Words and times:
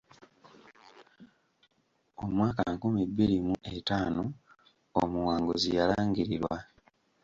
Omwaka 2.23 2.61
nkumi 2.73 3.01
bbiri 3.09 3.37
mu 3.47 3.55
etaano 3.75 4.23
omuwanguzi 5.01 5.69
yalangirirwa. 5.77 6.57